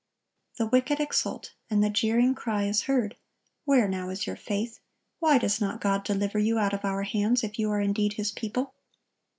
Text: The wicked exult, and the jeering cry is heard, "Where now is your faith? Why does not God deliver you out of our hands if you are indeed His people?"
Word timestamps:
The 0.57 0.65
wicked 0.65 0.99
exult, 0.99 1.53
and 1.69 1.83
the 1.83 1.89
jeering 1.91 2.33
cry 2.33 2.63
is 2.63 2.85
heard, 2.89 3.17
"Where 3.65 3.87
now 3.87 4.09
is 4.09 4.25
your 4.25 4.35
faith? 4.35 4.79
Why 5.19 5.37
does 5.37 5.61
not 5.61 5.79
God 5.79 6.03
deliver 6.03 6.39
you 6.39 6.57
out 6.57 6.73
of 6.73 6.83
our 6.83 7.03
hands 7.03 7.43
if 7.43 7.59
you 7.59 7.69
are 7.69 7.81
indeed 7.81 8.13
His 8.13 8.31
people?" 8.31 8.73